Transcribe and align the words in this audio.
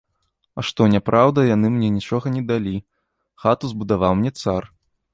А 0.61 0.63
што, 0.69 0.87
няпраўда, 0.93 1.39
яны 1.55 1.67
мне 1.75 1.91
нічога 1.99 2.33
не 2.39 2.43
далі, 2.51 2.75
хату 3.45 3.65
збудаваў 3.75 4.13
мне 4.21 4.31
цар. 4.43 4.63